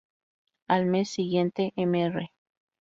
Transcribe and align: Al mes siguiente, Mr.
Al 0.67 0.87
mes 0.87 1.11
siguiente, 1.11 1.73
Mr. 1.75 2.31